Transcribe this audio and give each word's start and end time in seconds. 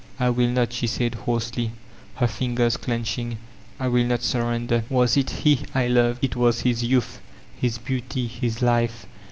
"I 0.19 0.31
will 0.31 0.47
not," 0.47 0.73
she 0.73 0.87
said 0.87 1.13
hoarsely, 1.13 1.73
her 2.15 2.25
fingers 2.25 2.75
clenching. 2.75 3.37
"I 3.79 3.87
will 3.87 4.03
not 4.05 4.23
surrender. 4.23 4.83
Was 4.89 5.15
it 5.15 5.29
he 5.29 5.59
I 5.75 5.87
feved? 5.89 6.23
It 6.23 6.35
was 6.35 6.61
his 6.61 6.81
youth, 6.83 7.19
his 7.55 7.77
beauty, 7.77 8.25
his 8.25 8.63
life. 8.63 9.05